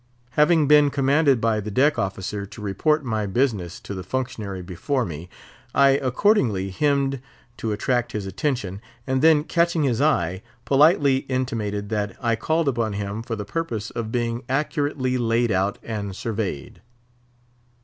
Having 0.31 0.67
been 0.67 0.89
commanded 0.89 1.39
by 1.39 1.59
the 1.59 1.69
deck 1.69 1.99
officer 1.99 2.43
to 2.47 2.59
report 2.59 3.05
my 3.05 3.27
business 3.27 3.79
to 3.81 3.93
the 3.93 4.01
functionary 4.01 4.63
before 4.63 5.05
me, 5.05 5.29
I 5.75 5.89
accordingly 5.89 6.71
hemmed, 6.71 7.21
to 7.57 7.71
attract 7.71 8.13
his 8.13 8.25
attention, 8.25 8.81
and 9.05 9.21
then 9.21 9.43
catching 9.43 9.83
his 9.83 10.01
eye, 10.01 10.41
politely 10.65 11.17
intimated 11.29 11.89
that 11.89 12.17
I 12.19 12.35
called 12.35 12.67
upon 12.67 12.93
him 12.93 13.21
for 13.21 13.35
the 13.35 13.45
purpose 13.45 13.91
of 13.91 14.11
being 14.11 14.41
accurately 14.49 15.19
laid 15.19 15.51
out 15.51 15.77
and 15.83 16.15
surveyed. 16.15 16.81